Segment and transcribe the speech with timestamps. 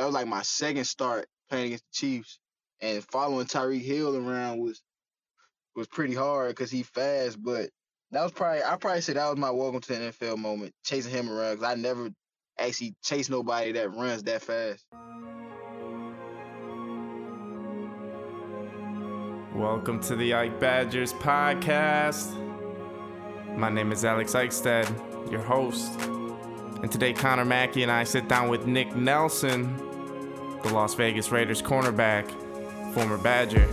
[0.00, 2.38] that was like my second start playing against the Chiefs,
[2.80, 4.80] and following Tyreek Hill around was
[5.76, 7.36] was pretty hard because he fast.
[7.42, 7.68] But
[8.10, 11.12] that was probably I probably say that was my welcome to the NFL moment, chasing
[11.12, 12.08] him around because I never
[12.58, 14.86] actually chased nobody that runs that fast.
[19.54, 22.34] Welcome to the Ike Badgers podcast.
[23.54, 26.00] My name is Alex Eichstead, your host.
[26.82, 29.89] And today, Connor Mackey and I sit down with Nick Nelson,
[30.62, 32.30] the Las Vegas Raiders cornerback,
[32.92, 33.64] former Badger.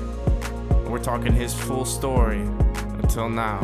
[0.70, 3.59] And we're talking his full story until now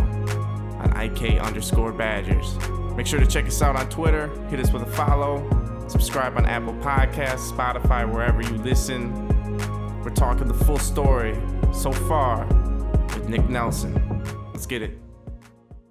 [0.79, 2.57] on IK underscore Badgers.
[2.95, 6.45] Make sure to check us out on Twitter, hit us with a follow, subscribe on
[6.45, 9.11] Apple Podcasts, Spotify, wherever you listen.
[10.03, 11.35] We're talking the full story
[11.73, 12.45] so far
[13.13, 13.93] with Nick Nelson.
[14.51, 14.97] Let's get it.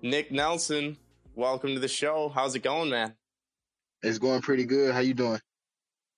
[0.03, 0.97] Nick Nelson,
[1.35, 2.29] welcome to the show.
[2.29, 3.15] How's it going, man?
[4.03, 4.93] It's going pretty good.
[4.93, 5.41] How you doing?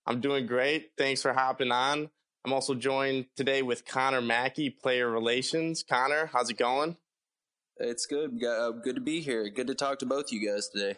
[0.07, 0.91] I'm doing great.
[0.97, 2.09] Thanks for hopping on.
[2.45, 5.83] I'm also joined today with Connor Mackey, Player Relations.
[5.87, 6.95] Connor, how's it going?
[7.77, 8.41] It's good.
[8.43, 9.49] Uh, good to be here.
[9.49, 10.97] Good to talk to both you guys today.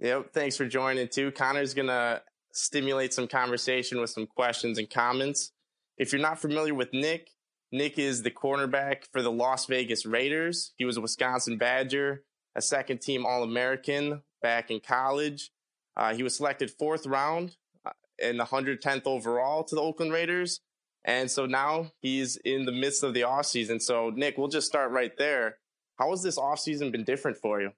[0.00, 0.32] Yep.
[0.32, 1.30] Thanks for joining too.
[1.30, 5.52] Connor's gonna stimulate some conversation with some questions and comments.
[5.98, 7.28] If you're not familiar with Nick,
[7.70, 10.72] Nick is the cornerback for the Las Vegas Raiders.
[10.76, 12.24] He was a Wisconsin Badger,
[12.56, 15.50] a second team All American back in college.
[15.96, 17.56] Uh, he was selected fourth round
[18.20, 20.60] in the 110th overall to the Oakland Raiders.
[21.04, 23.80] And so now he's in the midst of the offseason.
[23.80, 25.56] So, Nick, we'll just start right there.
[25.98, 27.72] How has this offseason been different for you?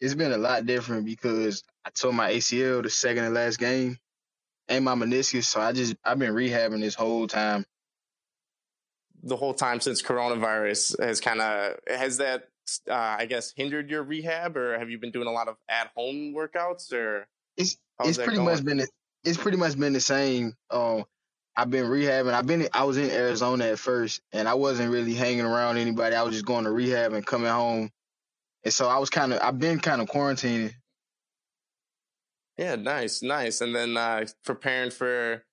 [0.00, 3.98] It's been a lot different because I tore my ACL the second and last game
[4.68, 5.44] and my meniscus.
[5.44, 7.64] So I just, I've been rehabbing this whole time.
[9.24, 12.48] The whole time since coronavirus has kind of, has that
[12.90, 15.90] uh, I guess, hindered your rehab, or have you been doing a lot of at
[15.96, 16.92] home workouts?
[16.92, 18.44] Or it's it's pretty going?
[18.44, 18.80] much been
[19.28, 20.54] it's pretty much been the same.
[20.70, 21.04] Um,
[21.56, 22.32] I've been rehabbing.
[22.32, 26.14] I've been I was in Arizona at first, and I wasn't really hanging around anybody.
[26.14, 27.90] I was just going to rehab and coming home,
[28.64, 30.72] and so I was kind of I've been kind of quarantining.
[32.56, 33.60] Yeah, nice, nice.
[33.60, 35.44] And then uh, preparing for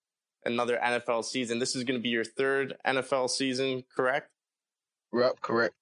[0.45, 1.59] another NFL season.
[1.59, 4.29] This is going to be your third NFL season, correct?
[5.11, 5.73] Yep, correct.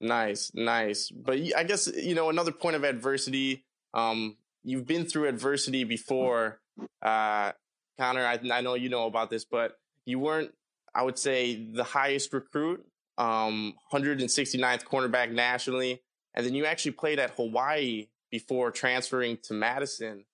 [0.00, 1.10] Nice, nice.
[1.10, 3.64] But I guess you know another point of adversity.
[3.92, 6.61] Um, you've been through adversity before,
[7.02, 7.52] uh,
[7.98, 8.24] Connor.
[8.24, 10.52] I, I know you know about this, but you weren't.
[10.94, 12.84] I would say the highest recruit,
[13.16, 16.02] um, 169th cornerback nationally,
[16.34, 20.24] and then you actually played at Hawaii before transferring to Madison.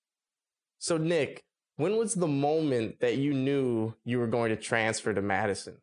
[0.79, 1.45] So, Nick,
[1.77, 5.77] when was the moment that you knew you were going to transfer to Madison?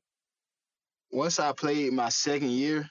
[1.11, 2.89] Once I played my second year,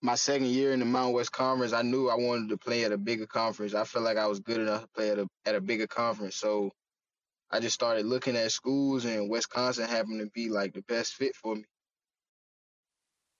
[0.00, 2.92] my second year in the Mountain West Conference, I knew I wanted to play at
[2.92, 3.74] a bigger conference.
[3.74, 6.36] I felt like I was good enough to play at a at a bigger conference.
[6.36, 6.70] So
[7.50, 11.34] I just started looking at schools, and Wisconsin happened to be like the best fit
[11.34, 11.64] for me.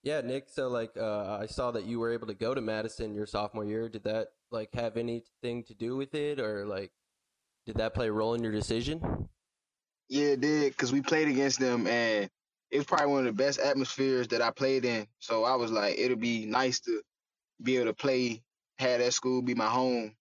[0.03, 0.49] Yeah, Nick.
[0.49, 3.65] So like, uh, I saw that you were able to go to Madison your sophomore
[3.65, 3.87] year.
[3.89, 6.91] Did that like have anything to do with it, or like,
[7.65, 9.29] did that play a role in your decision?
[10.09, 12.29] Yeah, it did because we played against them, and
[12.71, 15.07] it was probably one of the best atmospheres that I played in.
[15.19, 17.01] So I was like, it'll be nice to
[17.61, 18.43] be able to play,
[18.77, 20.15] have that school be my home.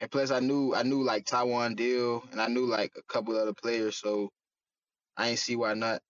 [0.00, 3.36] And plus I knew I knew like Taiwan Deal and I knew like a couple
[3.36, 4.30] other players, so
[5.16, 6.02] I ain't see why not.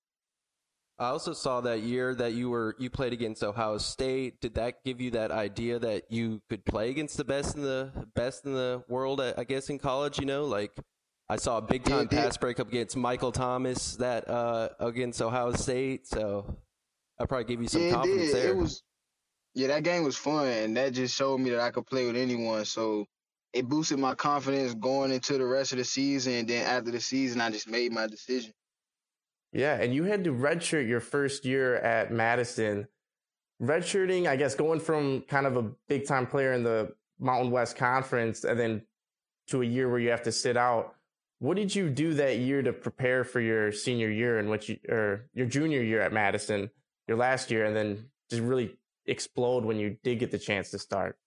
[0.98, 4.40] I also saw that year that you were you played against Ohio State.
[4.40, 7.90] Did that give you that idea that you could play against the best in the
[8.14, 9.20] best in the world?
[9.20, 10.72] I guess in college, you know, like
[11.34, 16.06] I saw a big time pass breakup against Michael Thomas that uh, against Ohio State.
[16.06, 16.56] So
[17.18, 18.50] I probably give you some yeah, confidence there.
[18.50, 18.84] It was,
[19.52, 22.14] yeah, that game was fun, and that just showed me that I could play with
[22.14, 22.64] anyone.
[22.64, 23.06] So
[23.52, 26.34] it boosted my confidence going into the rest of the season.
[26.34, 28.52] And then after the season, I just made my decision.
[29.52, 32.86] Yeah, and you had to redshirt your first year at Madison.
[33.60, 37.76] Redshirting, I guess, going from kind of a big time player in the Mountain West
[37.76, 38.82] Conference and then
[39.48, 40.93] to a year where you have to sit out
[41.44, 44.78] what did you do that year to prepare for your senior year and what you
[44.88, 46.70] or your junior year at Madison,
[47.06, 50.78] your last year, and then just really explode when you did get the chance to
[50.78, 51.18] start?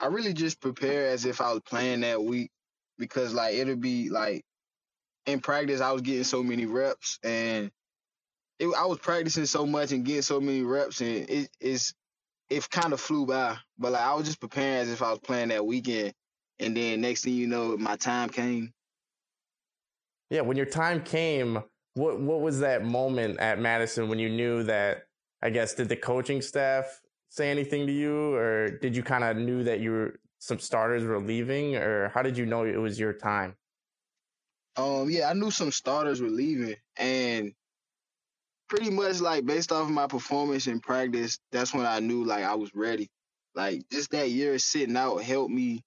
[0.00, 2.50] I really just prepare as if I was playing that week
[2.96, 4.42] because like it'll be like
[5.26, 7.70] in practice I was getting so many reps and
[8.58, 11.92] it, I was practicing so much and getting so many reps and it, it's
[12.48, 13.58] it kind of flew by.
[13.78, 16.14] But like I was just preparing as if I was playing that weekend,
[16.58, 18.72] and then next thing you know, my time came
[20.30, 21.62] yeah, when your time came,
[21.94, 25.06] what what was that moment at Madison when you knew that?
[25.42, 27.00] I guess did the coaching staff
[27.30, 31.04] say anything to you, or did you kind of knew that you were some starters
[31.04, 33.56] were leaving, or how did you know it was your time?
[34.76, 37.52] Um, yeah, I knew some starters were leaving, and
[38.68, 42.44] pretty much like based off of my performance in practice, that's when I knew like
[42.44, 43.08] I was ready.
[43.54, 45.82] Like just that year sitting out helped me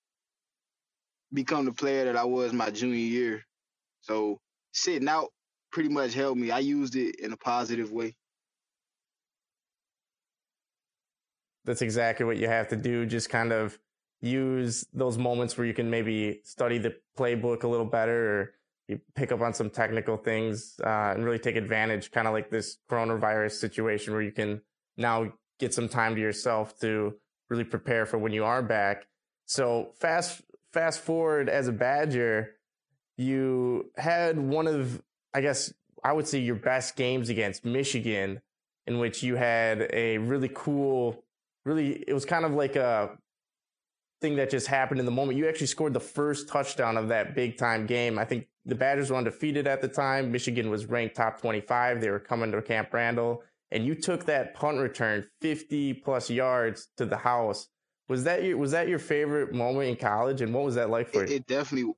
[1.31, 3.45] become the player that I was my junior year.
[4.03, 4.39] So
[4.73, 5.29] sitting out
[5.71, 6.51] pretty much helped me.
[6.51, 8.15] I used it in a positive way.
[11.65, 13.05] That's exactly what you have to do.
[13.05, 13.79] Just kind of
[14.21, 18.53] use those moments where you can maybe study the playbook a little better or
[18.88, 22.50] you pick up on some technical things uh, and really take advantage, kind of like
[22.50, 24.61] this coronavirus situation where you can
[24.97, 27.13] now get some time to yourself to
[27.50, 29.07] really prepare for when you are back.
[29.45, 30.41] So fast
[30.73, 32.55] fast forward as a Badger,
[33.18, 35.01] you had one of
[35.33, 35.74] I guess
[36.04, 38.42] I would say your best games against Michigan,
[38.86, 41.24] in which you had a really cool,
[41.65, 43.18] really it was kind of like a
[44.21, 45.38] thing that just happened in the moment.
[45.38, 48.18] You actually scored the first touchdown of that big time game.
[48.19, 50.31] I think the Badgers were undefeated at the time.
[50.31, 52.00] Michigan was ranked top 25.
[52.00, 53.44] They were coming to Camp Randall.
[53.71, 57.68] And you took that punt return 50 plus yards to the house.
[58.07, 60.42] Was that your was that your favorite moment in college?
[60.42, 61.36] And what was that like for It, you?
[61.38, 61.94] it definitely,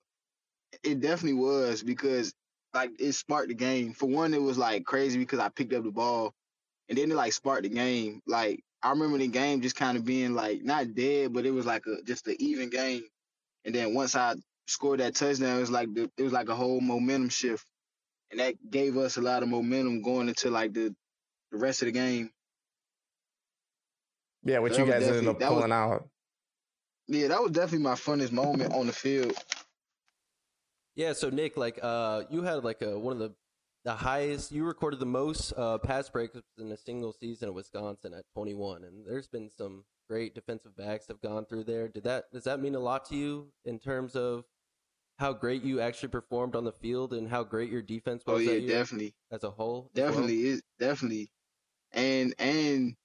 [0.86, 2.34] it definitely was because
[2.74, 3.94] like it sparked the game.
[3.94, 6.34] For one, it was like crazy because I picked up the ball,
[6.90, 8.22] and then it like sparked the game.
[8.28, 11.66] Like I remember the game just kind of being like not dead, but it was
[11.66, 13.04] like a just an even game.
[13.66, 14.36] And then once I
[14.68, 17.66] scored that touchdown, it was like the, it was like a whole momentum shift,
[18.32, 20.94] and that gave us a lot of momentum going into like the
[21.52, 22.30] the rest of the game.
[24.44, 26.08] Yeah, what that you guys ended up that was- pulling out.
[27.08, 29.34] Yeah, that was definitely my funnest moment on the field.
[30.96, 33.34] Yeah, so Nick, like uh you had like a one of the
[33.84, 38.14] the highest you recorded the most uh pass breakups in a single season at Wisconsin
[38.14, 41.88] at 21 and there's been some great defensive backs that have gone through there.
[41.88, 44.46] Did that does that mean a lot to you in terms of
[45.20, 48.52] how great you actually performed on the field and how great your defense was Oh
[48.52, 49.14] yeah, definitely.
[49.32, 49.90] as a whole?
[49.94, 50.08] as well?
[50.12, 51.30] definitely is definitely
[51.92, 52.96] and and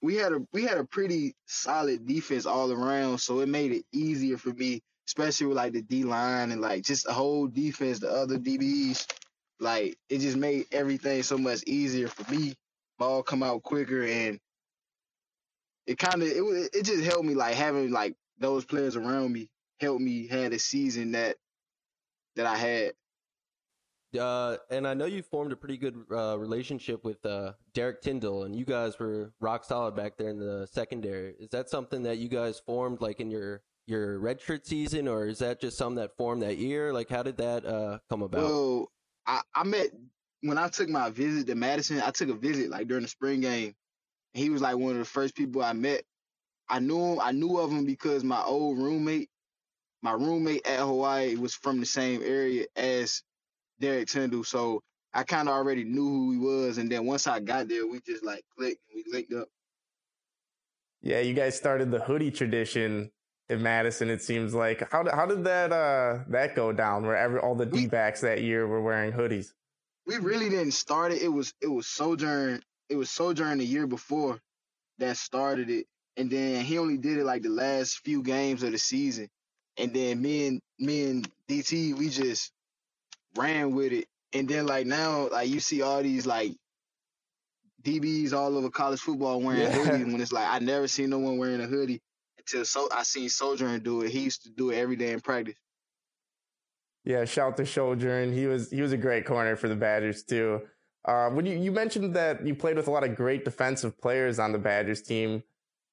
[0.00, 3.84] we had a we had a pretty solid defense all around so it made it
[3.92, 7.98] easier for me especially with like the d line and like just the whole defense
[7.98, 9.06] the other dbs
[9.58, 12.54] like it just made everything so much easier for me
[12.98, 14.38] ball come out quicker and
[15.86, 19.48] it kind of it it just helped me like having like those players around me
[19.80, 21.36] helped me had a season that
[22.36, 22.92] that i had
[24.18, 28.46] Uh, and I know you formed a pretty good uh, relationship with uh, Derrick Tindal,
[28.46, 31.34] and you guys were rock solid back there in the secondary.
[31.38, 35.38] Is that something that you guys formed like in your your redshirt season, or is
[35.38, 36.92] that just something that formed that year?
[36.92, 38.42] Like, how did that uh, come about?
[38.42, 38.90] Well,
[39.26, 39.88] I, I met
[40.42, 42.00] when I took my visit to Madison.
[42.00, 43.74] I took a visit like during the spring game.
[44.34, 46.02] He was like one of the first people I met.
[46.68, 47.20] I knew him.
[47.20, 49.30] I knew of him because my old roommate,
[50.02, 53.22] my roommate at Hawaii, was from the same area as
[53.80, 54.44] Derrick Tindal.
[54.44, 54.82] So
[55.14, 56.78] I kind of already knew who he was.
[56.78, 59.48] And then once I got there, we just like clicked and we linked up.
[61.00, 63.10] Yeah, you guys started the hoodie tradition
[63.48, 64.10] in Madison.
[64.10, 67.06] It seems like how did, how did that uh that go down?
[67.06, 69.52] Where every all the D backs that year were wearing hoodies.
[70.06, 71.22] we really didn't start it.
[71.22, 72.62] It was it was Sojourn.
[72.88, 74.40] It was Sojourn the year before
[74.98, 75.86] that started it,
[76.16, 79.28] and then he only did it like the last few games of the season,
[79.76, 82.52] and then me and me and DT we just
[83.36, 86.52] ran with it, and then like now like you see all these like
[87.82, 89.72] DBs all over college football wearing Yeah.
[89.72, 92.00] hoodies when it's like I never seen no one wearing a hoodie
[92.52, 94.10] until so I seen Sojourn do it.
[94.10, 95.56] He used to do it every day in practice.
[97.04, 98.32] Yeah, shout to Sojourn.
[98.32, 100.62] He was he was a great corner for the Badgers too.
[101.04, 104.38] Uh, when you, you mentioned that you played with a lot of great defensive players
[104.38, 105.42] on the Badgers team,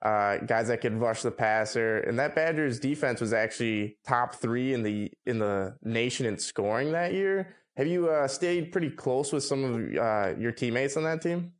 [0.01, 4.73] uh, guys that could rush the passer, and that Badgers defense was actually top three
[4.73, 7.55] in the in the nation in scoring that year.
[7.77, 11.51] Have you uh, stayed pretty close with some of uh, your teammates on that team?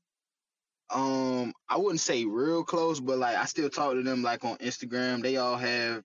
[0.89, 4.57] Um I wouldn't say real close, but like I still talk to them like on
[4.57, 5.21] Instagram.
[5.21, 6.03] They all have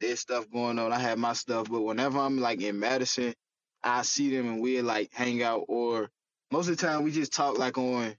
[0.00, 0.92] their stuff going on.
[0.92, 3.34] I have my stuff, but whenever I'm like in Madison,
[3.82, 6.08] I see them and we like hang out or
[6.50, 8.14] most of the time we just talk like on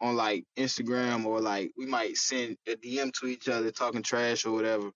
[0.00, 4.44] on like Instagram or like we might send a DM to each other talking trash
[4.44, 4.90] or whatever.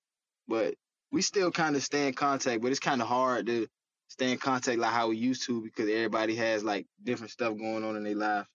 [0.49, 0.75] But
[1.13, 3.67] we still kind of stay in contact, but it's kind of hard to
[4.09, 7.85] stay in contact like how we used to because everybody has like different stuff going
[7.85, 8.47] on in their life.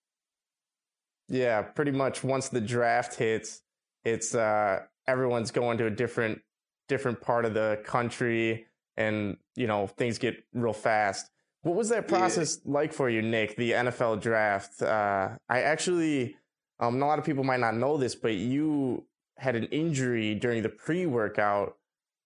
[1.27, 3.61] Yeah, pretty much once the draft hits,
[4.03, 6.41] it's uh everyone's going to a different
[6.87, 8.67] different part of the country
[8.97, 11.29] and you know, things get real fast.
[11.63, 12.17] What was that Yeah.
[12.17, 14.81] process like for you, Nick, the NFL draft?
[14.81, 16.37] Uh I actually
[16.79, 19.05] um a lot of people might not know this, but you
[19.37, 21.77] had an injury during the pre-workout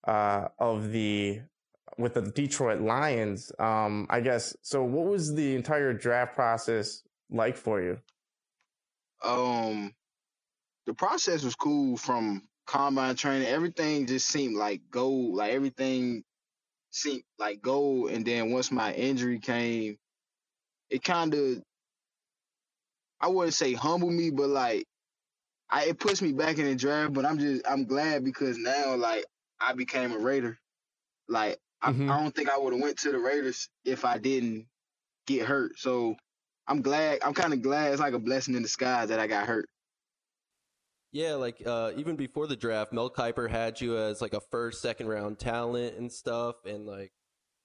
[0.06, 1.42] uh of the
[1.98, 3.52] with the Detroit Lions.
[3.60, 4.84] Um, I guess so.
[4.84, 8.00] What was the entire draft process like for you?
[9.24, 9.94] Um,
[10.86, 13.48] the process was cool from combine training.
[13.48, 15.36] Everything just seemed like gold.
[15.36, 16.24] Like everything
[16.92, 18.12] seemed like gold.
[18.12, 19.98] And then once my injury came,
[20.90, 21.62] it kind of
[23.22, 24.86] I wouldn't say humble me, but like
[25.70, 27.14] I it pushed me back in the draft.
[27.14, 29.26] But I'm just I'm glad because now like
[29.60, 30.58] I became a Raider.
[31.28, 32.10] Like I, mm-hmm.
[32.10, 34.68] I don't think I would have went to the Raiders if I didn't
[35.28, 35.78] get hurt.
[35.78, 36.16] So
[36.70, 37.20] I'm glad.
[37.24, 37.92] I'm kind of glad.
[37.92, 39.68] It's like a blessing in disguise that I got hurt.
[41.12, 44.80] Yeah, like uh, even before the draft, Mel Kiper had you as like a first,
[44.80, 47.12] second round talent and stuff, and like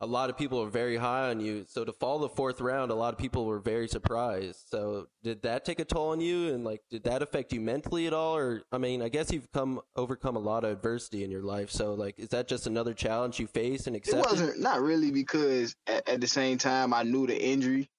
[0.01, 1.67] a lot of people are very high on you.
[1.69, 4.61] So to fall the fourth round, a lot of people were very surprised.
[4.69, 8.07] So did that take a toll on you, and like did that affect you mentally
[8.07, 8.35] at all?
[8.35, 11.71] Or I mean, I guess you've come overcome a lot of adversity in your life.
[11.71, 14.25] So like, is that just another challenge you face and accept?
[14.25, 17.91] It wasn't not really because at, at the same time I knew the injury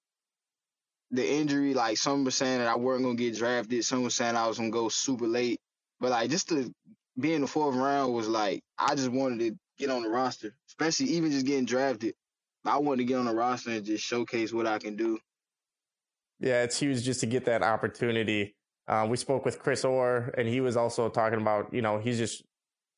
[1.10, 4.36] the injury, like some were saying that I weren't gonna get drafted, some were saying
[4.36, 5.60] I was gonna go super late.
[6.00, 6.72] But like just to
[7.18, 10.54] be in the fourth round was like I just wanted to get on the roster,
[10.68, 12.14] especially even just getting drafted.
[12.64, 15.18] I wanted to get on the roster and just showcase what I can do.
[16.40, 18.56] Yeah, it's huge just to get that opportunity.
[18.88, 22.18] Uh, we spoke with Chris Orr, and he was also talking about, you know, he's
[22.18, 22.44] just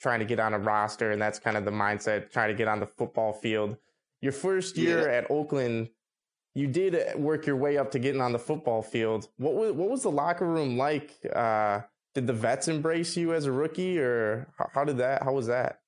[0.01, 2.69] trying to get on a roster, and that's kind of the mindset, trying to get
[2.69, 3.77] on the football field.
[4.21, 5.19] Your first year yeah.
[5.19, 5.89] at Oakland,
[6.55, 9.29] you did work your way up to getting on the football field.
[9.37, 11.13] What was what was the locker room like?
[11.35, 11.83] Uh,
[12.15, 15.23] did the vets embrace you as a rookie, or how, did that?
[15.23, 15.81] How was that?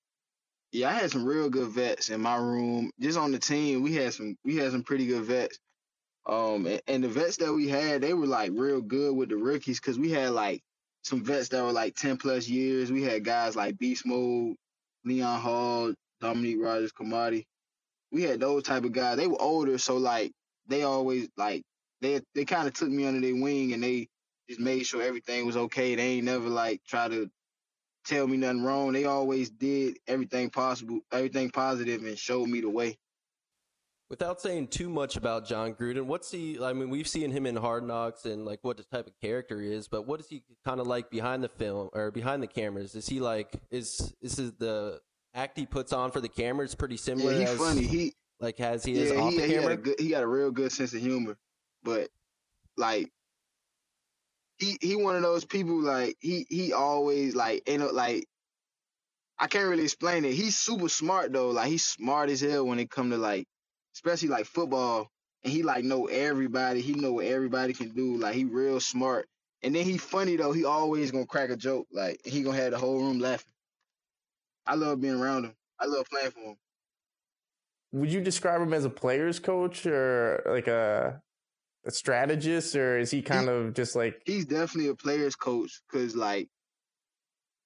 [0.71, 2.93] Yeah, I had some real good vets in my room.
[3.01, 5.59] Just on the team, we had some we had some pretty good vets.
[6.27, 9.37] Um, and, and the vets that we had, they were like real good with the
[9.37, 10.63] rookies because we had like
[11.03, 12.93] some vets that were like ten plus years.
[12.93, 14.55] We had guys like Beast Mode,
[15.05, 17.47] Leon Hall, Dominique Rodgers-Cromartie.
[18.13, 19.17] We had those type of guys.
[19.17, 20.31] They were older, so like
[20.71, 21.63] they always like
[22.01, 24.09] they they kind of took me under their wing and they
[24.49, 25.95] just made sure everything was okay.
[25.95, 27.31] They ain't never like try to
[28.05, 28.93] tell me nothing wrong.
[28.93, 32.99] They always did everything possible, everything positive, and showed me the way.
[34.09, 36.59] Without saying too much about Jon Gruden, what's he?
[36.61, 39.61] I mean, we've seen him in Hard Knocks and like what the type of character
[39.61, 42.49] he is, but what is he kind of like behind the film or behind the
[42.49, 42.97] cameras?
[42.97, 45.01] Is he like is is the
[45.33, 47.33] act he puts on for the cameras pretty similar?
[47.33, 47.83] Yeah, he's as, funny.
[47.83, 49.77] He like has he yeah, off he, the he camera?
[49.77, 51.37] Good, he got a real good sense of humor,
[51.83, 52.09] but
[52.77, 53.11] like
[54.59, 58.27] he he one of those people like he he always like you know like
[59.39, 60.35] I can't really explain it.
[60.35, 61.51] He's super smart though.
[61.51, 63.47] Like he's smart as hell when it come to like
[63.95, 65.11] especially like football.
[65.43, 66.83] And he like know everybody.
[66.83, 68.17] He know what everybody can do.
[68.17, 69.27] Like he real smart.
[69.63, 70.53] And then he funny though.
[70.53, 71.87] He always gonna crack a joke.
[71.93, 73.53] Like he gonna have the whole room laughing.
[74.67, 75.55] I love being around him.
[75.79, 76.57] I love playing for him
[77.93, 81.21] would you describe him as a player's coach or like a
[81.87, 85.81] a strategist or is he kind he, of just like he's definitely a player's coach
[85.91, 86.49] because like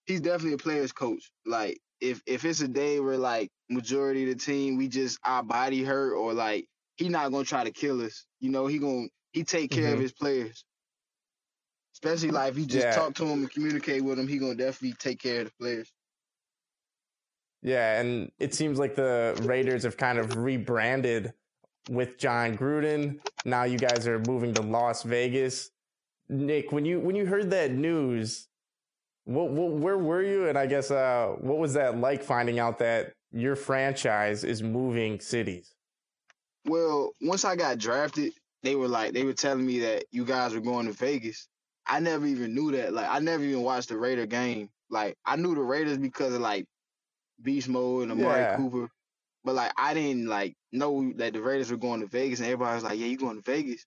[0.07, 4.39] he's definitely a player's coach like if if it's a day where like majority of
[4.39, 6.67] the team we just our body hurt or like
[6.97, 9.95] he not gonna try to kill us you know he gonna he take care mm-hmm.
[9.95, 10.65] of his players
[11.95, 12.95] especially like if you just yeah.
[12.95, 15.93] talk to him and communicate with him he gonna definitely take care of the players
[17.65, 21.33] yeah, and it seems like the Raiders have kind of rebranded
[21.89, 23.21] with Jon Gruden.
[23.47, 25.71] Now you guys are moving to Las Vegas.
[26.29, 28.49] Nick, when you when you heard that news,
[29.25, 30.47] what, what where were you?
[30.49, 35.19] And I guess uh, what was that like finding out that your franchise is moving
[35.19, 35.75] cities?
[36.67, 40.53] Well, once I got drafted, they were like they were telling me that you guys
[40.53, 41.49] were going to Vegas.
[41.87, 42.93] I never even knew that.
[42.93, 44.69] Like I never even watched the Raider game.
[44.91, 46.67] Like I knew the Raiders because of like
[47.43, 48.57] Beast Mode and Amari yeah.
[48.57, 48.91] Cooper.
[49.45, 52.75] But like I didn't like know that the Raiders were going to Vegas, and everybody
[52.75, 53.85] was like, "Yeah, you going to Vegas?"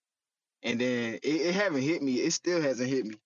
[0.62, 2.14] And then it, it haven't hit me.
[2.16, 3.16] It still hasn't hit me.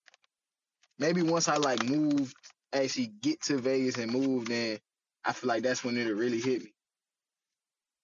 [0.99, 2.35] Maybe once I like moved,
[2.73, 4.79] actually get to Vegas and move, then
[5.25, 6.73] I feel like that's when it'll really hit me.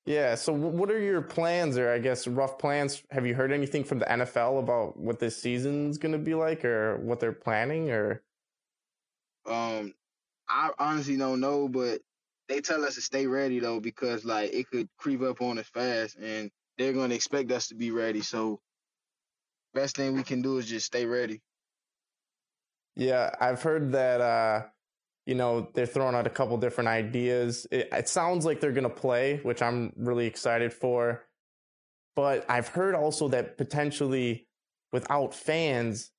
[0.05, 0.35] Yeah.
[0.37, 3.03] So, what are your plans, or I guess rough plans?
[3.11, 6.65] Have you heard anything from the NFL about what this season's going to be like,
[6.65, 8.23] or what they're planning, or?
[9.47, 9.95] Um,
[10.49, 12.01] I honestly don't know, but
[12.49, 15.69] they tell us to stay ready though because like it could creep up on us
[15.69, 18.21] fast, and they're going to expect us to be ready.
[18.21, 18.61] So,
[19.75, 21.41] best thing we can do is just stay ready.
[22.97, 24.21] Yeah, I've heard that.
[24.21, 24.63] uh
[25.29, 27.67] you know they're throwing out a couple different ideas.
[27.71, 31.23] It, it sounds like they're going to play, which I'm really excited for.
[32.17, 34.49] But I've heard also that potentially
[34.91, 36.13] without fans,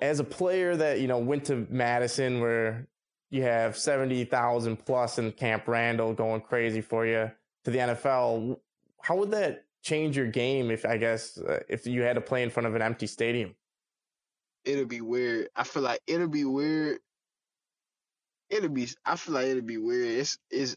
[0.00, 2.88] as a player that you know went to Madison, where
[3.30, 7.30] you have 70,000 plus in Camp Randall going crazy for you
[7.64, 8.58] to the NFL,
[9.02, 12.42] how would that change your game if I guess uh, if you had to play
[12.42, 13.54] in front of an empty stadium?
[14.64, 15.48] It'll be weird.
[15.54, 16.98] I feel like it'll be weird.
[18.50, 18.88] It'll be.
[19.04, 20.26] I feel like it'll be weird.
[20.50, 20.76] It's.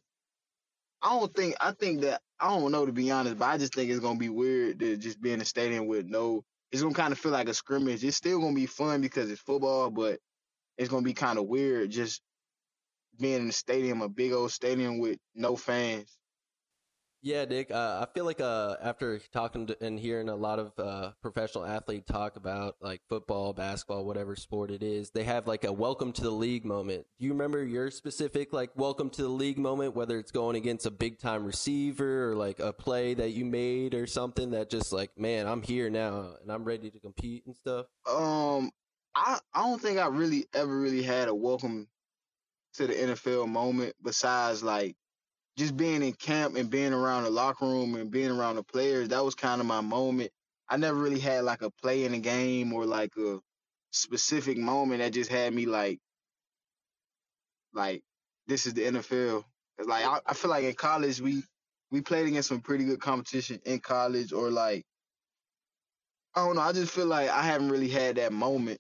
[1.01, 1.55] I don't think.
[1.59, 2.21] I think that.
[2.39, 4.95] I don't know to be honest, but I just think it's gonna be weird to
[4.95, 6.43] just be in a stadium with no.
[6.71, 8.03] It's gonna kind of feel like a scrimmage.
[8.03, 10.19] It's still gonna be fun because it's football, but
[10.77, 12.21] it's gonna be kind of weird just
[13.19, 16.17] being in the stadium, a big old stadium with no fans.
[17.21, 17.69] Yeah, Nick.
[17.69, 21.65] Uh, I feel like uh, after talking to, and hearing a lot of uh, professional
[21.65, 26.13] athlete talk about like football, basketball, whatever sport it is, they have like a welcome
[26.13, 27.05] to the league moment.
[27.19, 30.85] Do you remember your specific like welcome to the league moment, whether it's going against
[30.85, 34.93] a big time receiver or like a play that you made or something that just
[34.93, 37.87] like, man, I'm here now and I'm ready to compete and stuff?
[38.09, 38.71] Um,
[39.13, 41.89] I I don't think I really ever really had a welcome
[42.75, 44.95] to the NFL moment besides like
[45.57, 49.09] just being in camp and being around the locker room and being around the players,
[49.09, 50.31] that was kind of my moment.
[50.69, 53.39] I never really had like a play in the game or like a
[53.91, 55.99] specific moment that just had me like,
[57.73, 58.03] like
[58.47, 59.43] this is the NFL.
[59.77, 61.43] Cause like I, I feel like in college we
[61.91, 64.85] we played against some pretty good competition in college or like
[66.35, 66.61] I don't know.
[66.61, 68.79] I just feel like I haven't really had that moment.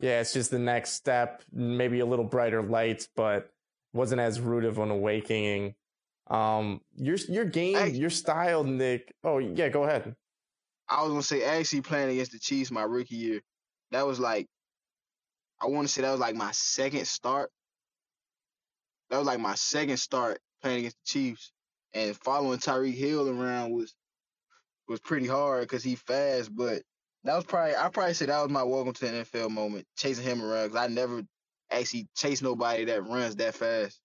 [0.00, 3.50] Yeah, it's just the next step, maybe a little brighter lights, but
[3.92, 5.74] wasn't as rude of an awakening
[6.28, 9.14] um, your your game, I, your style, Nick.
[9.22, 10.14] Oh yeah, go ahead.
[10.88, 13.40] I was gonna say actually playing against the Chiefs my rookie year.
[13.90, 14.46] That was like,
[15.60, 17.50] I want to say that was like my second start.
[19.10, 21.52] That was like my second start playing against the Chiefs,
[21.92, 23.94] and following Tyreek Hill around was
[24.88, 26.54] was pretty hard because he fast.
[26.54, 26.82] But
[27.24, 30.24] that was probably I probably say that was my welcome to the NFL moment, chasing
[30.24, 31.22] him around because I never
[31.70, 34.00] actually chase nobody that runs that fast.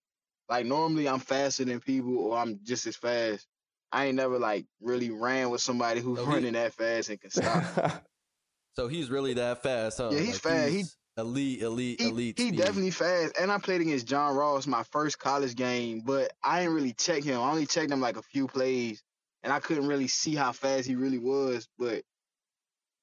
[0.47, 3.45] Like normally I'm faster than people or I'm just as fast.
[3.91, 7.19] I ain't never like really ran with somebody who's so running he, that fast and
[7.19, 8.03] can stop.
[8.75, 10.09] so he's really that fast, huh?
[10.11, 10.71] Yeah, he's like fast.
[10.71, 12.39] He's he elite, elite, he, elite.
[12.39, 12.57] He speed.
[12.57, 13.37] definitely fast.
[13.39, 17.23] And I played against John Ross my first college game, but I didn't really check
[17.23, 17.39] him.
[17.39, 19.03] I only checked him like a few plays,
[19.43, 21.67] and I couldn't really see how fast he really was.
[21.77, 22.03] But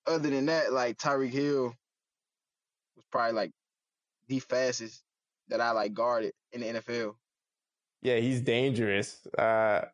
[0.07, 1.75] other than that, like Tyreek Hill
[2.97, 3.51] was probably like
[4.29, 5.03] the fastest
[5.49, 7.14] that I like guarded in the NFL.
[8.03, 9.27] Yeah, he's dangerous.
[9.38, 9.87] Uh,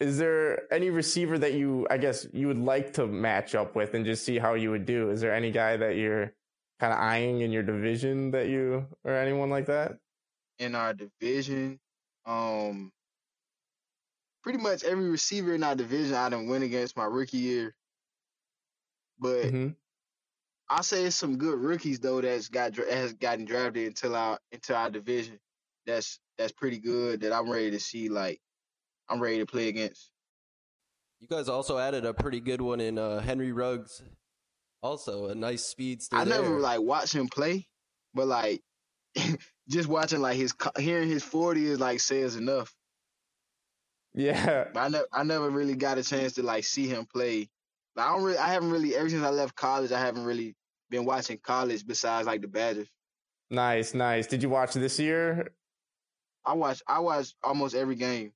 [0.00, 3.94] is there any receiver that you, I guess, you would like to match up with
[3.94, 5.10] and just see how you would do?
[5.10, 6.32] Is there any guy that you're
[6.78, 9.98] kind of eyeing in your division that you or anyone like that?
[10.58, 11.78] In our division,
[12.26, 12.92] um,
[14.42, 17.74] pretty much every receiver in our division I done win against my rookie year.
[19.20, 19.68] But mm-hmm.
[20.70, 24.74] I say it's some good rookies though that's got has gotten drafted into our into
[24.76, 25.38] our division.
[25.86, 28.08] That's that's pretty good that I'm ready to see.
[28.08, 28.40] Like,
[29.08, 30.10] I'm ready to play against.
[31.20, 34.02] You guys also added a pretty good one in uh, Henry Ruggs.
[34.82, 36.16] Also, a nice speedster.
[36.16, 36.40] I there.
[36.40, 37.66] never like watch him play,
[38.14, 38.62] but like
[39.68, 42.72] just watching like his hearing his forty is like says enough.
[44.14, 47.48] Yeah, but I never I never really got a chance to like see him play.
[47.98, 50.54] I don't really I haven't really ever since I left college I haven't really
[50.90, 52.88] been watching college besides like the Badgers.
[53.50, 54.26] Nice, nice.
[54.26, 55.48] Did you watch this year
[56.44, 58.32] I watch I watch almost every game.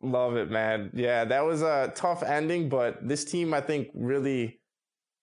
[0.00, 0.90] Love it, man.
[0.94, 4.60] Yeah, that was a tough ending, but this team I think really,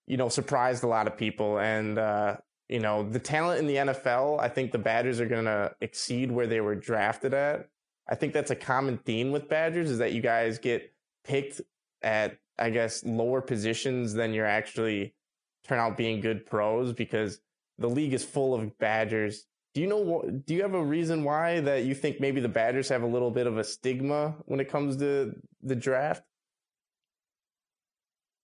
[0.08, 1.60] you know, surprised a lot of people.
[1.60, 5.72] And uh, you know, the talent in the NFL, I think the Badgers are gonna
[5.82, 7.70] exceed where they were drafted at.
[8.08, 10.92] I think that's a common theme with Badgers is that you guys get
[11.24, 11.62] picked
[12.02, 15.14] at, I guess, lower positions than you're actually
[15.68, 17.40] turn out being good pros because
[17.78, 20.46] the league is full of Badgers do you know what?
[20.46, 23.30] do you have a reason why that you think maybe the Badgers have a little
[23.30, 26.24] bit of a stigma when it comes to the draft?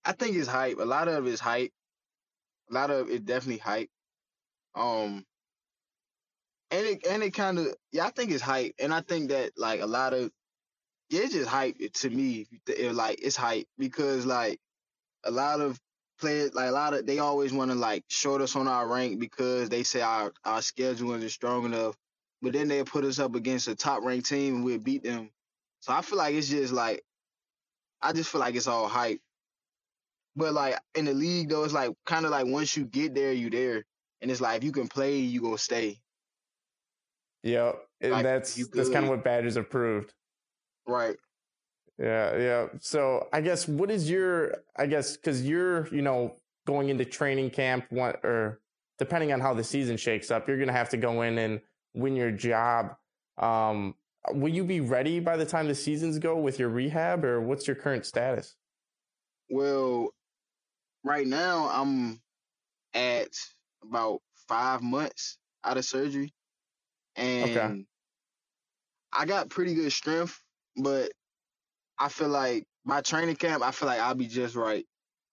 [0.04, 0.78] I think it's hype.
[0.78, 1.72] A lot of it is hype.
[2.70, 3.88] A lot of it definitely hype.
[4.74, 5.24] Um,
[6.70, 9.52] and it and it kind of yeah, I think it's hype, and I think that
[9.56, 10.30] like a lot of
[11.20, 12.46] it's just hype to me.
[12.66, 14.58] It, like it's hype because like
[15.24, 15.78] a lot of
[16.18, 19.18] players like a lot of they always want to like short us on our rank
[19.18, 21.96] because they say our our schedule isn't strong enough.
[22.40, 25.30] But then they put us up against a top ranked team and we'll beat them.
[25.80, 27.02] So I feel like it's just like
[28.00, 29.20] I just feel like it's all hype.
[30.34, 33.32] But like in the league though, it's like kind of like once you get there,
[33.32, 33.84] you there,
[34.20, 36.00] and it's like if you can play, you gonna stay.
[37.42, 40.14] Yeah, and like, that's that's kind of what Badgers have proved.
[40.86, 41.16] Right.
[41.98, 42.68] Yeah, yeah.
[42.80, 47.50] So I guess what is your I guess because you're you know going into training
[47.50, 48.60] camp one or
[48.98, 51.60] depending on how the season shakes up, you're gonna have to go in and
[51.94, 52.96] win your job.
[53.38, 53.96] Um,
[54.30, 57.66] will you be ready by the time the seasons go with your rehab, or what's
[57.66, 58.56] your current status?
[59.50, 60.14] Well,
[61.04, 62.20] right now I'm
[62.94, 63.36] at
[63.82, 66.34] about five months out of surgery,
[67.16, 67.86] and Okay.
[69.12, 70.42] I got pretty good strength,
[70.76, 71.10] but
[71.98, 74.84] I feel like by training camp, I feel like I'll be just right.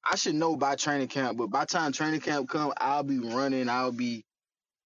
[0.10, 3.70] I should know by training camp, but by time training camp come, I'll be running.
[3.70, 4.24] I'll be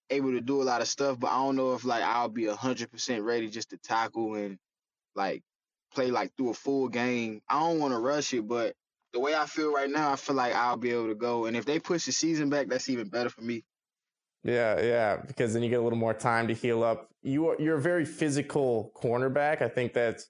[0.10, 2.46] able to do a lot of stuff, but I don't know if like I'll be
[2.48, 4.58] hundred percent ready just to tackle and
[5.16, 5.44] like
[5.94, 7.42] play like through a full game.
[7.48, 8.74] I don't want to rush it, but
[9.14, 11.46] the way I feel right now, I feel like I'll be able to go.
[11.46, 13.64] And if they push the season back, that's even better for me.
[14.44, 17.08] Yeah, yeah, because then you get a little more time to heal up.
[17.22, 19.62] You are, you're a very physical cornerback.
[19.62, 20.28] I think that's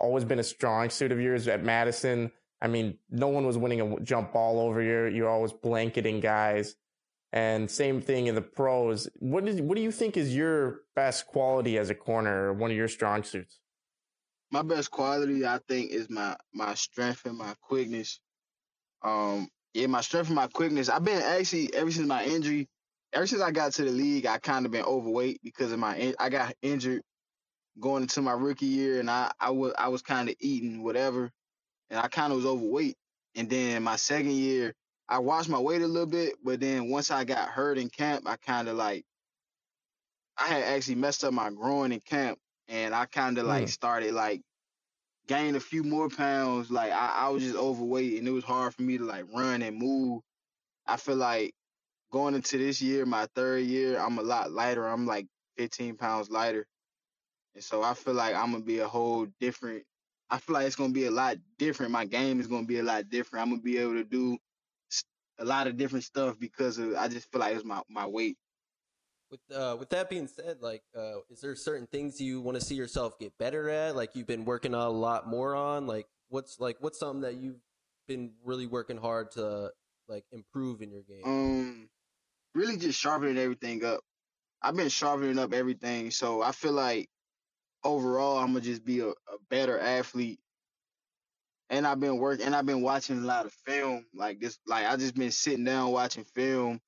[0.00, 2.32] always been a strong suit of yours at Madison.
[2.62, 5.14] I mean, no one was winning a jump ball over you.
[5.14, 6.74] You're always blanketing guys.
[7.32, 9.08] And same thing in the pros.
[9.20, 12.72] What is what do you think is your best quality as a corner or one
[12.72, 13.60] of your strong suits?
[14.50, 18.18] My best quality, I think, is my my strength and my quickness.
[19.02, 20.88] Um, yeah, my strength and my quickness.
[20.88, 22.68] I've been actually ever since my injury,
[23.12, 26.12] ever since I got to the league, I kind of been overweight because of my
[26.18, 27.02] I got injured
[27.78, 31.30] going into my rookie year, and I I was I was kind of eating whatever,
[31.90, 32.96] and I kind of was overweight.
[33.36, 34.74] And then my second year,
[35.08, 38.28] I watched my weight a little bit, but then once I got hurt in camp,
[38.28, 39.04] I kind of like
[40.36, 43.68] I had actually messed up my groin in camp, and I kind of like Mm.
[43.68, 44.42] started like
[45.26, 46.70] gained a few more pounds.
[46.70, 49.62] Like I, I was just overweight, and it was hard for me to like run
[49.62, 50.22] and move.
[50.86, 51.54] I feel like
[52.12, 54.86] going into this year, my third year, I'm a lot lighter.
[54.86, 56.66] I'm like 15 pounds lighter,
[57.54, 59.84] and so I feel like I'm gonna be a whole different.
[60.30, 61.92] I feel like it's gonna be a lot different.
[61.92, 63.42] My game is gonna be a lot different.
[63.42, 64.38] I'm gonna be able to do
[65.38, 68.36] a lot of different stuff because of I just feel like it's my my weight.
[69.30, 72.64] With uh, with that being said, like, uh, is there certain things you want to
[72.64, 73.94] see yourself get better at?
[73.94, 75.86] Like, you've been working a lot more on.
[75.86, 77.60] Like, what's like what's something that you've
[78.08, 79.70] been really working hard to
[80.08, 81.22] like improve in your game?
[81.24, 81.88] Um,
[82.54, 84.00] really just sharpening everything up.
[84.62, 87.08] I've been sharpening up everything, so I feel like
[87.84, 89.14] overall I'm gonna just be a, a
[89.50, 90.40] better athlete.
[91.70, 94.06] And I've been working, and I've been watching a lot of film.
[94.14, 96.80] Like this, like I just been sitting down watching film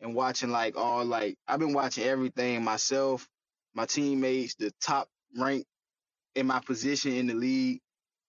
[0.00, 3.28] and watching like all like I've been watching everything myself,
[3.74, 5.66] my teammates, the top rank
[6.34, 7.80] in my position in the league.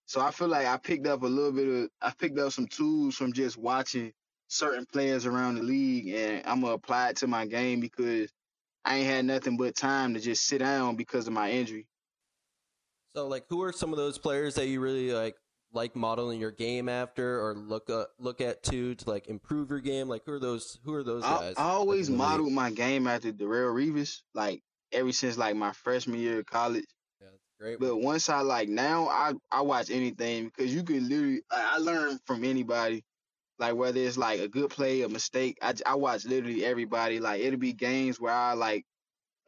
[0.05, 2.67] So I feel like I picked up a little bit of I picked up some
[2.67, 4.12] tools from just watching
[4.47, 8.32] certain players around the league and I'm gonna apply it to my game because
[8.86, 11.88] I ain't had nothing but time to just sit down because of my injury.
[13.15, 15.36] So, like, who are some of those players that you really like
[15.72, 19.80] like modeling your game after, or look uh, look at to to like improve your
[19.80, 20.08] game?
[20.08, 20.80] Like, who are those?
[20.84, 21.54] Who are those I, guys?
[21.58, 22.17] I like, always league?
[22.17, 26.86] modeled my game after Darrelle Revis, like ever since like my freshman year of college.
[27.22, 27.80] Yeah, that's great.
[27.80, 31.78] But once I like now, I I watch anything because you can literally like, I
[31.78, 33.04] learn from anybody.
[33.58, 37.19] Like whether it's like a good play, a mistake, I, I watch literally everybody.
[37.19, 38.86] Like it'll be games where I like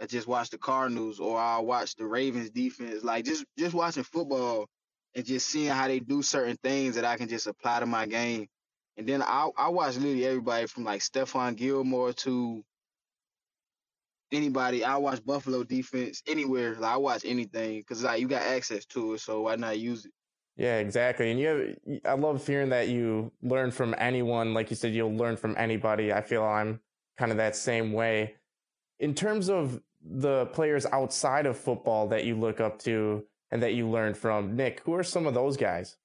[0.01, 3.03] I just watch the Cardinals or I'll watch the Ravens defense.
[3.03, 4.67] Like just just watching football
[5.13, 8.07] and just seeing how they do certain things that I can just apply to my
[8.07, 8.47] game.
[8.97, 12.63] And then I I watch literally everybody from like Stephon Gilmore to
[14.31, 14.83] anybody.
[14.83, 16.75] I watch Buffalo defense anywhere.
[16.75, 20.05] Like I watch anything because like you got access to it, so why not use
[20.05, 20.11] it?
[20.57, 21.31] Yeah, exactly.
[21.31, 24.53] And you have, I love hearing that you learn from anyone.
[24.53, 26.11] Like you said, you'll learn from anybody.
[26.11, 26.81] I feel I'm
[27.17, 28.35] kind of that same way.
[28.99, 33.73] In terms of the players outside of football that you look up to and that
[33.73, 35.97] you learn from, Nick, who are some of those guys?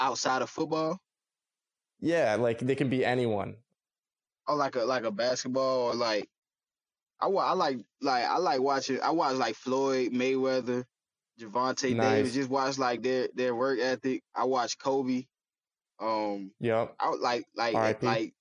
[0.00, 0.98] Outside of football,
[2.00, 3.56] Yeah, like they can be anyone.
[4.46, 6.28] Oh, like a like a basketball, or like
[7.20, 9.00] I I like like I like watching.
[9.00, 10.84] I watch like Floyd Mayweather,
[11.40, 12.14] Gervonta Nice.
[12.16, 12.34] Davis.
[12.34, 14.22] Just watch like their their work ethic.
[14.34, 15.26] I watch Kobe.
[16.00, 16.96] Um, Yep.
[16.98, 18.04] I like like R.I.P..
[18.06, 18.34] like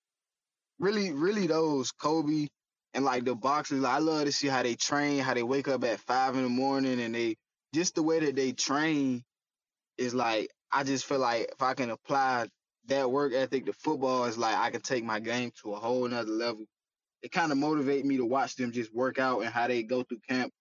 [0.80, 2.48] really really those Kobe
[2.94, 3.82] and like the boxers.
[3.82, 6.44] Like, I love to see how they train, how they wake up at five in
[6.44, 7.36] the morning, and they
[7.74, 9.24] just the way that they train
[9.98, 12.48] is like I just feel like if I can apply
[12.88, 16.08] that work ethic to football, it's like I can take my game to a whole
[16.08, 16.66] nother level.
[17.22, 20.04] It kind of motivate me to watch them just work out and how they go
[20.04, 20.52] through camp.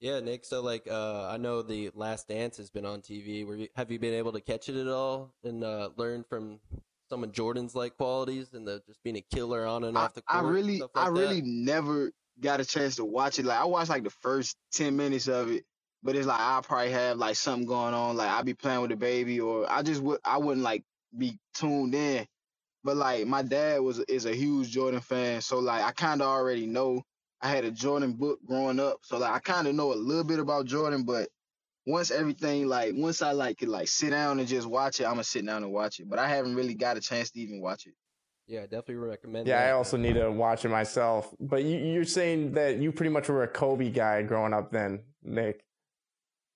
[0.00, 0.44] Yeah, Nick.
[0.44, 3.46] So, like, uh, I know the Last Dance has been on TV.
[3.46, 6.60] Were you, have you been able to catch it at all and uh, learn from
[7.08, 10.14] some of Jordan's like qualities and the just being a killer on and I, off
[10.14, 10.44] the court.
[10.44, 11.46] I really, like I really that?
[11.46, 13.44] never got a chance to watch it.
[13.44, 15.64] Like I watched like the first ten minutes of it,
[16.02, 18.16] but it's like I probably have like something going on.
[18.16, 20.84] Like I'll be playing with the baby, or I just would, I wouldn't like
[21.16, 22.26] be tuned in.
[22.82, 26.28] But like my dad was is a huge Jordan fan, so like I kind of
[26.28, 27.02] already know.
[27.40, 30.24] I had a Jordan book growing up, so like I kind of know a little
[30.24, 31.28] bit about Jordan, but
[31.86, 35.12] once everything like once I like could like sit down and just watch it, I'm
[35.12, 36.08] gonna sit down and watch it.
[36.08, 37.94] But I haven't really got a chance to even watch it.
[38.46, 39.46] Yeah, definitely recommend.
[39.46, 39.68] Yeah, that.
[39.68, 41.34] I also need to watch it myself.
[41.40, 45.00] But you, you're saying that you pretty much were a Kobe guy growing up, then,
[45.22, 45.64] Nick?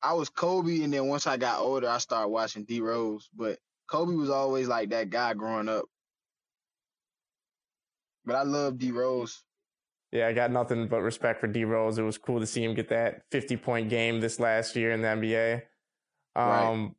[0.03, 3.31] I was Kobe, and then once I got older, I started watching D Rose.
[3.35, 3.59] But
[3.91, 5.87] Kobe was always like that guy growing up.
[8.25, 9.43] But I love D Rose.
[10.13, 11.99] Yeah, I got nothing but respect for D Rose.
[11.99, 15.03] It was cool to see him get that 50 point game this last year in
[15.03, 15.63] the NBA.
[16.35, 16.91] Um, Right.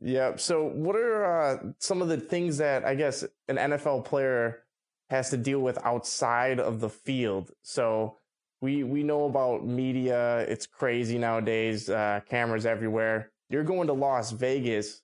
[0.00, 0.36] Yeah.
[0.36, 4.64] So, what are uh, some of the things that I guess an NFL player
[5.10, 7.52] has to deal with outside of the field?
[7.62, 8.16] So,
[8.60, 10.40] we we know about media.
[10.40, 11.88] It's crazy nowadays.
[11.88, 13.30] Uh, cameras everywhere.
[13.50, 15.02] You're going to Las Vegas.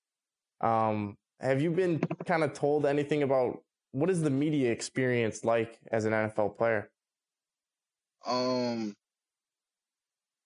[0.61, 5.79] Um, have you been kind of told anything about what is the media experience like
[5.93, 6.91] as an NFL player?
[8.27, 8.95] Um,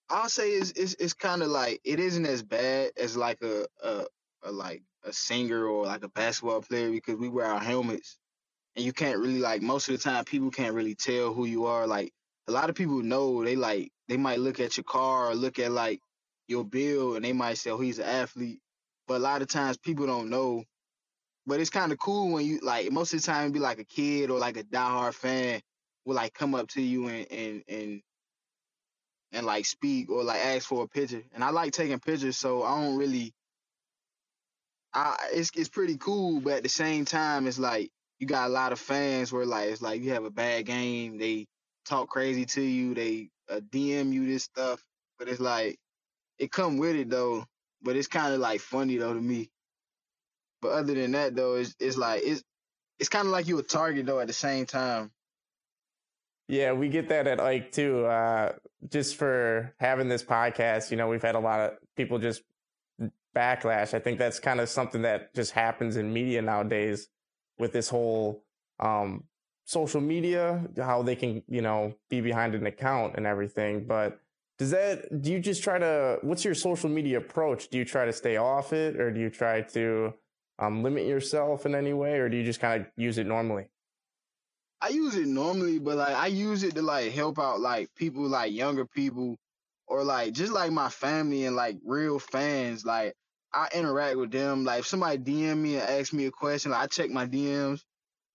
[0.09, 3.67] I'll say it's it's, it's kind of like it isn't as bad as like a,
[3.83, 4.05] a
[4.43, 8.17] a like a singer or like a basketball player because we wear our helmets
[8.75, 11.65] and you can't really like most of the time people can't really tell who you
[11.65, 11.87] are.
[11.87, 12.13] Like
[12.47, 15.59] a lot of people know they like they might look at your car or look
[15.59, 16.01] at like
[16.47, 18.61] your bill and they might say, "Oh, he's an athlete,"
[19.07, 20.63] but a lot of times people don't know.
[21.45, 23.85] But it's kind of cool when you like most of the time be like a
[23.85, 25.61] kid or like a diehard fan
[26.05, 28.01] will like come up to you and and and
[29.31, 31.23] and like speak or like ask for a picture.
[31.33, 33.33] And I like taking pictures, so I don't really.
[34.93, 38.53] I it's it's pretty cool, but at the same time, it's like you got a
[38.53, 41.45] lot of fans where like it's like you have a bad game, they
[41.85, 44.83] talk crazy to you, they uh, DM you this stuff,
[45.19, 45.77] but it's like
[46.39, 47.45] it come with it though.
[47.81, 49.49] But it's kind of like funny though to me.
[50.61, 52.43] But other than that though, it's it's like it's
[52.99, 55.11] it's kind of like you a target though at the same time.
[56.49, 58.05] Yeah, we get that at Ike too.
[58.07, 58.53] Uh,
[58.89, 62.41] just for having this podcast, you know, we've had a lot of people just
[63.35, 63.93] backlash.
[63.93, 67.07] I think that's kind of something that just happens in media nowadays
[67.59, 68.43] with this whole
[68.79, 69.25] um,
[69.65, 73.85] social media, how they can, you know, be behind an account and everything.
[73.85, 74.19] But
[74.57, 77.69] does that, do you just try to, what's your social media approach?
[77.69, 80.15] Do you try to stay off it or do you try to
[80.57, 83.67] um, limit yourself in any way or do you just kind of use it normally?
[84.81, 88.23] I use it normally, but like I use it to like help out like people
[88.23, 89.37] like younger people
[89.87, 92.85] or like just like my family and like real fans.
[92.85, 93.13] Like
[93.53, 94.63] I interact with them.
[94.63, 97.81] Like if somebody DM me and ask me a question, like I check my DMs.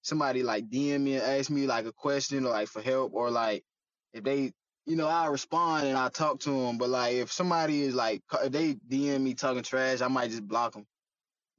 [0.03, 3.31] Somebody like DM me and ask me like a question or like for help or
[3.31, 3.65] like
[4.13, 4.53] if they
[4.87, 6.77] you know, I respond and I talk to them.
[6.77, 10.47] But like if somebody is like if they DM me talking trash, I might just
[10.47, 10.85] block them.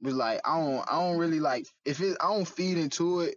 [0.00, 3.36] But like I don't I don't really like if it I don't feed into it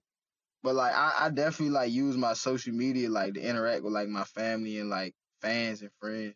[0.63, 4.07] but like I, I definitely like use my social media like to interact with like
[4.07, 6.35] my family and like fans and friends.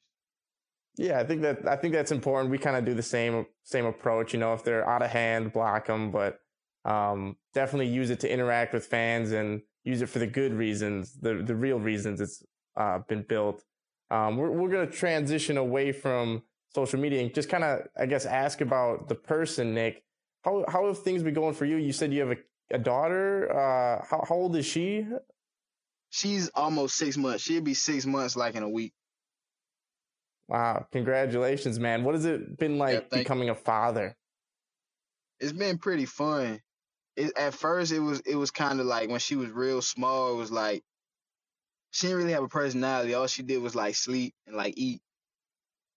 [0.95, 2.51] Yeah, I think that I think that's important.
[2.51, 4.33] We kind of do the same same approach.
[4.33, 6.39] You know, if they're out of hand, block them, but
[6.85, 11.13] um, definitely use it to interact with fans and use it for the good reasons,
[11.19, 12.43] the the real reasons it's
[12.77, 13.63] uh, been built.
[14.11, 16.43] Um, we're we're gonna transition away from
[16.75, 20.03] social media and just kind of, I guess, ask about the person, Nick.
[20.43, 21.77] How how have things been going for you?
[21.77, 22.37] You said you have a,
[22.73, 23.49] a daughter.
[23.51, 25.07] Uh, how how old is she?
[26.11, 27.43] She's almost six months.
[27.43, 28.93] She'll be six months like in a week.
[30.47, 32.03] Wow, congratulations, man.
[32.03, 34.17] What has it been like Yeah, becoming a father?
[35.39, 36.61] It's been pretty fun.
[37.15, 40.33] It, at first, it was it was kind of like when she was real small.
[40.33, 40.83] It was like
[41.91, 43.13] she didn't really have a personality.
[43.13, 45.01] All she did was like sleep and like eat.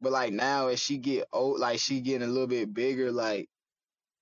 [0.00, 3.48] But like now, as she get old, like she getting a little bit bigger, like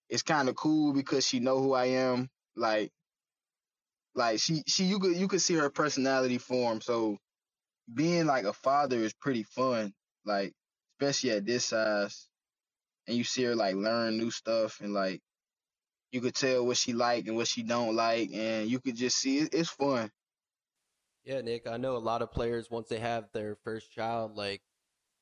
[0.08, 2.30] it's kind of cool because she know who I am.
[2.56, 2.90] Like,
[4.14, 6.80] like she she you could you could see her personality form.
[6.82, 7.18] So
[7.92, 9.92] being like a father is pretty fun.
[10.26, 10.52] Like
[11.00, 12.28] especially at this size,
[13.08, 15.20] and you see her like learn new stuff and like
[16.12, 19.18] you could tell what she like and what she don't like, and you could just
[19.18, 20.10] see it, it's fun.
[21.24, 24.62] Yeah, Nick, I know a lot of players once they have their first child, like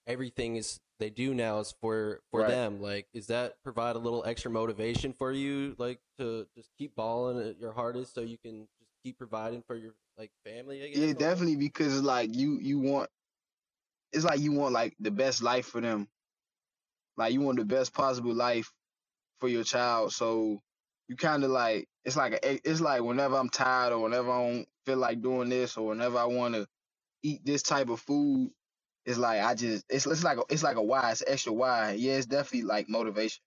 [0.06, 2.50] everything is they do now is for for Right.
[2.50, 2.80] them.
[2.80, 7.46] Like, is that provide a little extra motivation for you, like to just keep balling
[7.46, 10.84] at your hardest, so you can just keep providing for your like family?
[10.84, 10.98] I guess.
[10.98, 13.10] Yeah, definitely because like you you want
[14.12, 16.08] it's like you want like the best life for them.
[17.16, 18.72] Like you want the best possible life
[19.40, 20.12] for your child.
[20.12, 20.60] So
[21.08, 24.48] you kind of like it's like a, it's like whenever I'm tired or whenever I
[24.48, 26.66] don't feel like doing this or whenever I want to
[27.24, 28.52] eat this type of food,
[29.04, 31.92] it's like I just it's it's like a, it's like a why, it's extra why.
[31.92, 33.42] Yeah, it's definitely like motivation.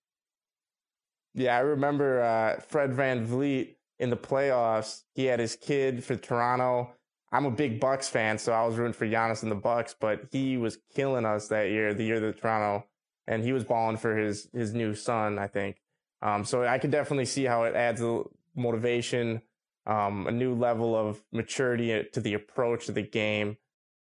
[1.34, 5.02] Yeah, I remember uh, Fred VanVleet in the playoffs.
[5.14, 6.92] He had his kid for Toronto.
[7.32, 10.28] I'm a big Bucks fan, so I was rooting for Giannis and the Bucks, but
[10.30, 12.86] he was killing us that year, the year that Toronto,
[13.26, 15.76] and he was balling for his his new son, I think.
[16.22, 18.22] Um, so I could definitely see how it adds a
[18.54, 19.42] motivation,
[19.86, 23.58] um, a new level of maturity to the approach to the game.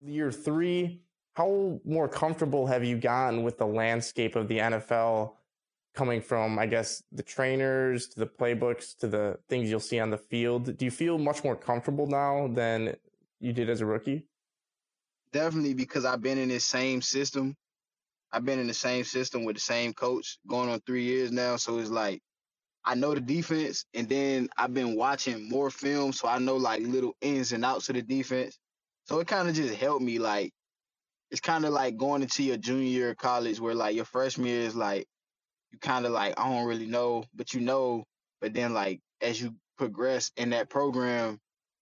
[0.02, 1.02] Year three,
[1.34, 5.34] how more comfortable have you gotten with the landscape of the NFL?
[5.96, 10.10] coming from, I guess, the trainers to the playbooks to the things you'll see on
[10.10, 10.78] the field.
[10.78, 12.96] Do you feel much more comfortable now than
[13.40, 14.24] you did as a rookie?
[15.34, 17.56] Definitely because I've been in this same system.
[18.32, 21.56] I've been in the same system with the same coach going on three years now.
[21.56, 22.22] So it's like
[22.86, 26.14] I know the defense and then I've been watching more film.
[26.14, 28.58] So I know like little ins and outs of the defense.
[29.06, 30.54] So it kind of just helped me like
[31.32, 34.48] it's kind of like going into your junior year of college where like your freshman
[34.48, 35.06] year is like
[35.72, 38.04] you kind of like I don't really know, but you know.
[38.42, 41.40] But then like as you progress in that program,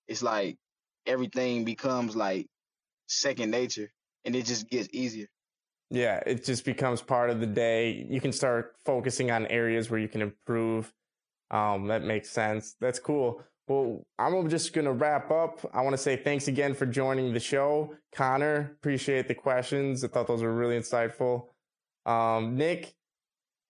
[0.08, 0.58] it's like
[1.06, 2.48] everything becomes like
[3.08, 3.90] second nature,
[4.26, 5.28] and it just gets easier.
[5.90, 8.06] Yeah, it just becomes part of the day.
[8.10, 10.94] You can start focusing on areas where you can improve.
[11.50, 12.76] Um, that makes sense.
[12.82, 13.42] That's cool.
[13.68, 15.60] Well, I'm just going to wrap up.
[15.74, 17.94] I want to say thanks again for joining the show.
[18.16, 20.04] Connor, appreciate the questions.
[20.06, 21.48] I thought those were really insightful.
[22.06, 22.96] Um, Nick,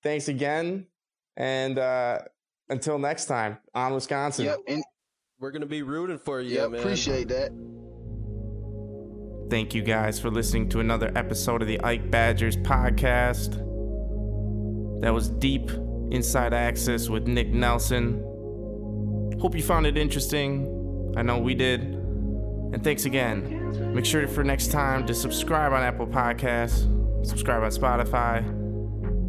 [0.03, 0.86] thanks again.
[1.36, 2.19] And uh,
[2.69, 4.45] until next time, on Wisconsin.
[4.45, 4.60] Yep.
[4.67, 4.83] And
[5.39, 6.79] We're going to be rooting for you, yeah, man.
[6.79, 7.51] appreciate that.
[9.49, 13.53] Thank you guys for listening to another episode of the Ike Badgers podcast.
[15.01, 15.71] That was deep
[16.12, 18.23] inside access with Nick Nelson.
[19.39, 21.13] Hope you found it interesting.
[21.15, 21.82] I know we did.
[21.82, 23.93] And thanks again.
[23.93, 26.86] Make sure for next time to subscribe on Apple Podcasts,
[27.26, 28.43] subscribe on Spotify.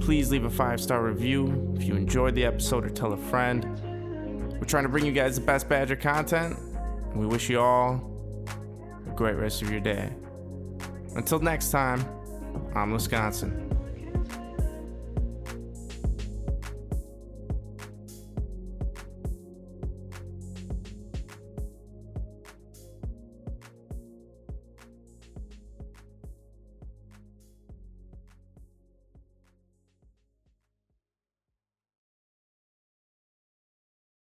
[0.00, 3.64] Please leave a five star review if you enjoyed the episode or tell a friend.
[4.58, 6.58] We're trying to bring you guys the best Badger content.
[7.14, 8.44] We wish you all
[9.06, 10.10] a great rest of your day.
[11.16, 12.04] Until next time,
[12.74, 13.67] on Wisconsin.